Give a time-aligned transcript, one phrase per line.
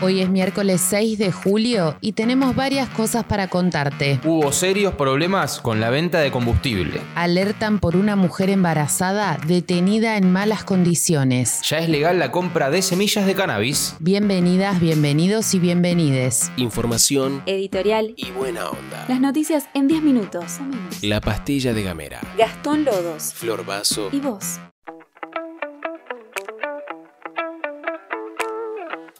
[0.00, 4.20] Hoy es miércoles 6 de julio y tenemos varias cosas para contarte.
[4.24, 7.00] Hubo serios problemas con la venta de combustible.
[7.16, 11.62] Alertan por una mujer embarazada detenida en malas condiciones.
[11.68, 13.96] Ya es legal la compra de semillas de cannabis.
[13.98, 16.52] Bienvenidas, bienvenidos y bienvenides.
[16.56, 18.14] Información Editorial.
[18.16, 19.04] y buena onda.
[19.08, 20.58] Las noticias en 10 minutos.
[21.02, 22.20] La pastilla de Gamera.
[22.38, 23.32] Gastón Lodos.
[23.34, 24.10] Flor Vaso.
[24.12, 24.60] ¿Y vos?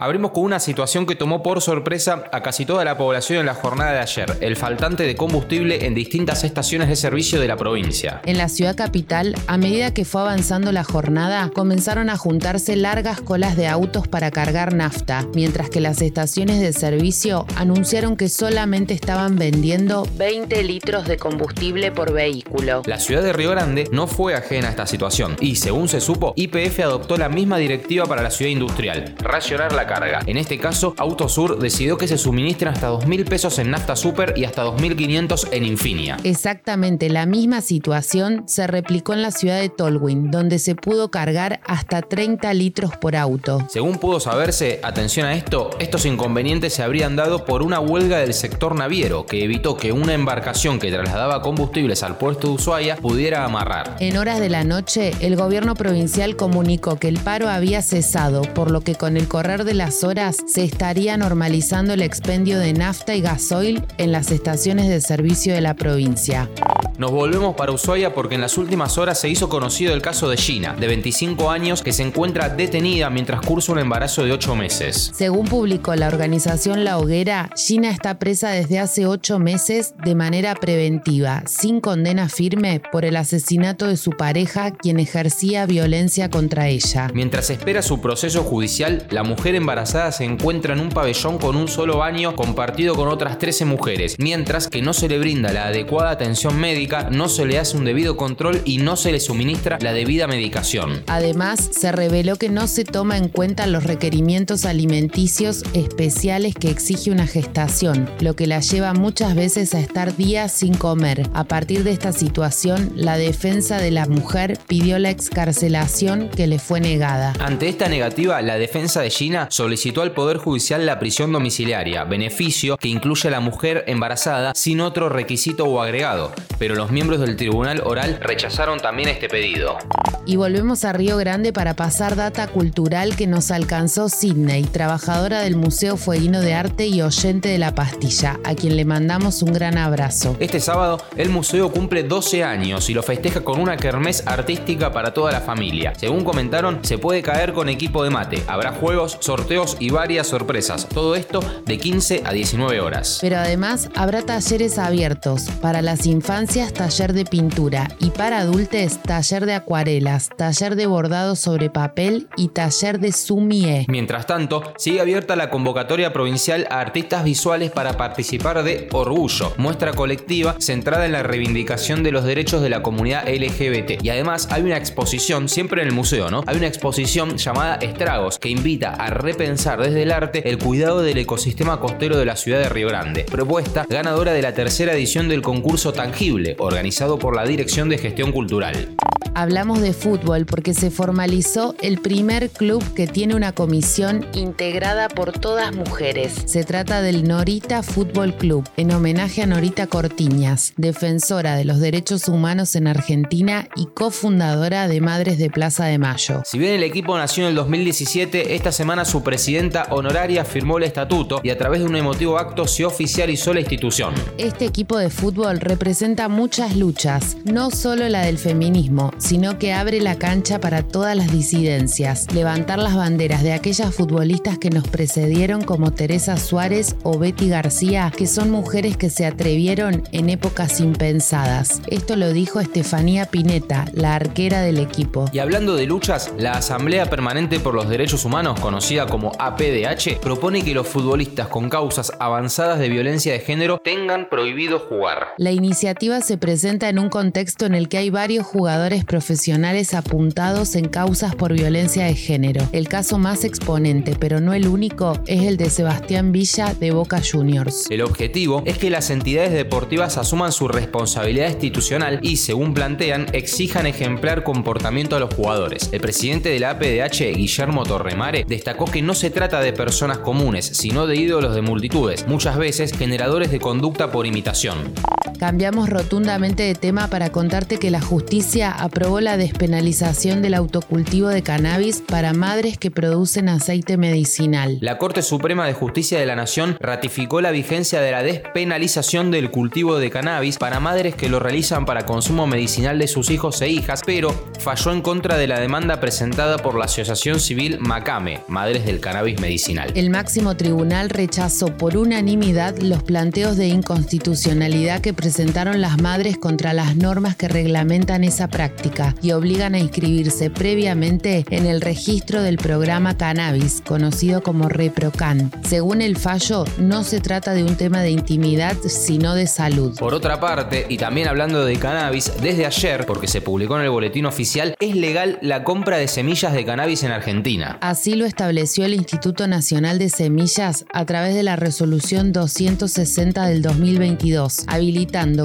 [0.00, 3.54] Abrimos con una situación que tomó por sorpresa a casi toda la población en la
[3.54, 8.22] jornada de ayer, el faltante de combustible en distintas estaciones de servicio de la provincia.
[8.24, 13.20] En la ciudad capital, a medida que fue avanzando la jornada, comenzaron a juntarse largas
[13.20, 18.94] colas de autos para cargar nafta, mientras que las estaciones de servicio anunciaron que solamente
[18.94, 22.82] estaban vendiendo 20 litros de combustible por vehículo.
[22.86, 26.34] La ciudad de Río Grande no fue ajena a esta situación y, según se supo,
[26.36, 30.20] IPF adoptó la misma directiva para la ciudad industrial, racionar la carga.
[30.26, 34.44] En este caso, Autosur decidió que se suministren hasta 2.000 pesos en nafta super y
[34.44, 36.16] hasta 2.500 en Infinia.
[36.22, 41.60] Exactamente la misma situación se replicó en la ciudad de Tolwyn, donde se pudo cargar
[41.66, 43.66] hasta 30 litros por auto.
[43.68, 48.34] Según pudo saberse, atención a esto, estos inconvenientes se habrían dado por una huelga del
[48.34, 53.44] sector naviero que evitó que una embarcación que trasladaba combustibles al puerto de Ushuaia pudiera
[53.44, 53.96] amarrar.
[54.00, 58.70] En horas de la noche, el gobierno provincial comunicó que el paro había cesado, por
[58.70, 63.14] lo que con el correr de las horas se estaría normalizando el expendio de nafta
[63.14, 66.50] y gasoil en las estaciones de servicio de la provincia.
[66.98, 70.36] Nos volvemos para Ushuaia porque en las últimas horas se hizo conocido el caso de
[70.36, 75.12] Gina, de 25 años, que se encuentra detenida mientras cursa un embarazo de 8 meses.
[75.14, 80.56] Según publicó la organización La Hoguera, Gina está presa desde hace ocho meses de manera
[80.56, 87.12] preventiva, sin condena firme por el asesinato de su pareja, quien ejercía violencia contra ella.
[87.14, 91.68] Mientras espera su proceso judicial, la mujer embarazada se encuentra en un pabellón con un
[91.68, 96.10] solo baño compartido con otras 13 mujeres, mientras que no se le brinda la adecuada
[96.10, 99.92] atención médica, no se le hace un debido control y no se le suministra la
[99.92, 101.02] debida medicación.
[101.06, 107.10] Además, se reveló que no se toma en cuenta los requerimientos alimenticios especiales que exige
[107.10, 111.28] una gestación, lo que la lleva muchas veces a estar días sin comer.
[111.34, 116.58] A partir de esta situación, la defensa de la mujer pidió la excarcelación que le
[116.58, 117.34] fue negada.
[117.40, 122.76] Ante esta negativa, la defensa de Gina solicitó al Poder Judicial la prisión domiciliaria, beneficio
[122.76, 127.36] que incluye a la mujer embarazada sin otro requisito o agregado, pero los miembros del
[127.36, 129.76] Tribunal Oral rechazaron también este pedido.
[130.24, 135.56] Y volvemos a Río Grande para pasar data cultural que nos alcanzó Sidney, trabajadora del
[135.56, 139.76] Museo Fueguino de Arte y oyente de La Pastilla, a quien le mandamos un gran
[139.76, 140.36] abrazo.
[140.38, 145.12] Este sábado, el museo cumple 12 años y lo festeja con una kermés artística para
[145.12, 145.94] toda la familia.
[145.96, 148.44] Según comentaron, se puede caer con equipo de mate.
[148.46, 150.86] Habrá juegos, sorteos y varias sorpresas.
[150.88, 153.18] Todo esto de 15 a 19 horas.
[153.20, 155.48] Pero además habrá talleres abiertos.
[155.60, 157.88] Para las infancias, taller de pintura.
[157.98, 163.86] Y para adultos, taller de acuarelas, taller de bordado sobre papel y taller de sumie.
[163.88, 169.92] Mientras tanto, sigue abierta la convocatoria provincial a artistas visuales para participar de Orgullo, muestra
[169.92, 174.02] colectiva centrada en la reivindicación de los derechos de la comunidad LGBT.
[174.02, 176.42] Y además hay una exposición, siempre en el museo, ¿no?
[176.46, 181.18] Hay una exposición llamada Estragos, que invita a repensar desde el arte el cuidado del
[181.18, 183.24] ecosistema costero de la ciudad de Río Grande.
[183.24, 188.32] Propuesta ganadora de la tercera edición del concurso Tangible, organizado por la Dirección de Gestión
[188.32, 188.96] Cultural.
[189.38, 195.30] Hablamos de fútbol porque se formalizó el primer club que tiene una comisión integrada por
[195.30, 196.42] todas mujeres.
[196.46, 202.26] Se trata del Norita Fútbol Club, en homenaje a Norita Cortiñas, defensora de los derechos
[202.26, 206.42] humanos en Argentina y cofundadora de Madres de Plaza de Mayo.
[206.44, 210.84] Si bien el equipo nació en el 2017, esta semana su presidenta honoraria firmó el
[210.84, 214.14] estatuto y a través de un emotivo acto se oficializó la institución.
[214.36, 220.00] Este equipo de fútbol representa muchas luchas, no solo la del feminismo, sino que abre
[220.00, 225.62] la cancha para todas las disidencias, levantar las banderas de aquellas futbolistas que nos precedieron
[225.62, 231.82] como Teresa Suárez o Betty García, que son mujeres que se atrevieron en épocas impensadas.
[231.88, 235.24] Esto lo dijo Estefanía Pineta, la arquera del equipo.
[235.32, 240.62] Y hablando de luchas, la Asamblea Permanente por los Derechos Humanos, conocida como APDH, propone
[240.62, 245.34] que los futbolistas con causas avanzadas de violencia de género tengan prohibido jugar.
[245.36, 250.74] La iniciativa se presenta en un contexto en el que hay varios jugadores profesionales apuntados
[250.74, 252.68] en causas por violencia de género.
[252.72, 257.22] El caso más exponente, pero no el único, es el de Sebastián Villa de Boca
[257.22, 257.86] Juniors.
[257.88, 263.86] El objetivo es que las entidades deportivas asuman su responsabilidad institucional y, según plantean, exijan
[263.86, 265.88] ejemplar comportamiento a los jugadores.
[265.92, 270.66] El presidente de la APDH, Guillermo Torremare, destacó que no se trata de personas comunes,
[270.66, 274.92] sino de ídolos de multitudes, muchas veces generadores de conducta por imitación.
[275.38, 281.44] Cambiamos rotundamente de tema para contarte que la justicia aprobó la despenalización del autocultivo de
[281.44, 284.78] cannabis para madres que producen aceite medicinal.
[284.80, 289.52] La Corte Suprema de Justicia de la Nación ratificó la vigencia de la despenalización del
[289.52, 293.68] cultivo de cannabis para madres que lo realizan para consumo medicinal de sus hijos e
[293.68, 298.84] hijas, pero falló en contra de la demanda presentada por la Asociación Civil Macame, Madres
[298.86, 299.92] del Cannabis Medicinal.
[299.94, 306.72] El máximo tribunal rechazó por unanimidad los planteos de inconstitucionalidad que presentaron las madres contra
[306.72, 312.56] las normas que reglamentan esa práctica y obligan a inscribirse previamente en el registro del
[312.56, 315.52] programa Cannabis, conocido como ReproCan.
[315.68, 319.98] Según el fallo, no se trata de un tema de intimidad, sino de salud.
[319.98, 323.90] Por otra parte, y también hablando de cannabis, desde ayer, porque se publicó en el
[323.90, 327.76] boletín oficial, es legal la compra de semillas de cannabis en Argentina.
[327.82, 333.60] Así lo estableció el Instituto Nacional de Semillas a través de la resolución 260 del
[333.60, 334.64] 2022,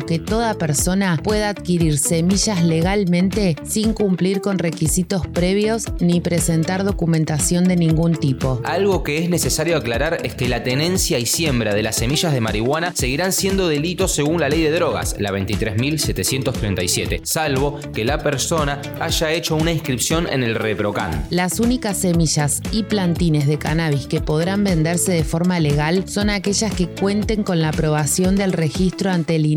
[0.05, 7.63] que toda persona pueda adquirir semillas legalmente sin cumplir con requisitos previos ni presentar documentación
[7.63, 8.61] de ningún tipo.
[8.65, 12.41] Algo que es necesario aclarar es que la tenencia y siembra de las semillas de
[12.41, 18.79] marihuana seguirán siendo delitos según la ley de drogas, la 23.737, salvo que la persona
[18.99, 21.25] haya hecho una inscripción en el ReproCan.
[21.31, 26.75] Las únicas semillas y plantines de cannabis que podrán venderse de forma legal son aquellas
[26.75, 29.47] que cuenten con la aprobación del registro ante el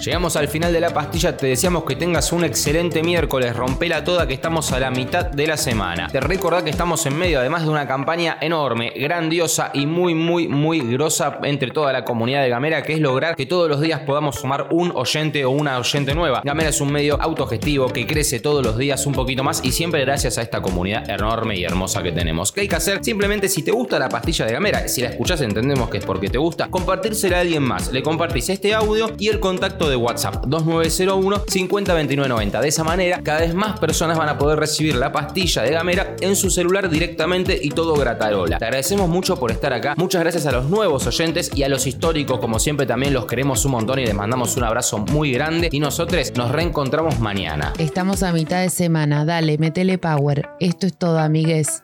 [0.03, 4.27] Llegamos al final de la pastilla, te deseamos que tengas un excelente miércoles, rompela toda
[4.27, 6.09] que estamos a la mitad de la semana.
[6.11, 10.49] Te recordad que estamos en medio además de una campaña enorme, grandiosa y muy muy
[10.49, 14.01] muy grosa entre toda la comunidad de Gamera, que es lograr que todos los días
[14.01, 16.41] podamos sumar un oyente o una oyente nueva.
[16.43, 20.01] Gamera es un medio autogestivo que crece todos los días un poquito más y siempre
[20.01, 22.51] gracias a esta comunidad enorme y hermosa que tenemos.
[22.51, 23.01] ¿Qué hay que hacer?
[23.01, 26.27] Simplemente si te gusta la pastilla de Gamera, si la escuchás entendemos que es porque
[26.27, 27.89] te gusta, compartírsela a alguien más.
[27.93, 32.61] Le compartís este audio y el contacto de WhatsApp 2901 502990.
[32.61, 36.15] De esa manera, cada vez más personas van a poder recibir la pastilla de Gamera
[36.19, 38.57] en su celular directamente y todo gratarola.
[38.57, 39.93] Te agradecemos mucho por estar acá.
[39.97, 43.63] Muchas gracias a los nuevos oyentes y a los históricos, como siempre, también los queremos
[43.65, 45.69] un montón y les mandamos un abrazo muy grande.
[45.71, 47.73] Y nosotros nos reencontramos mañana.
[47.77, 50.49] Estamos a mitad de semana, dale, metele power.
[50.59, 51.83] Esto es todo, amigues.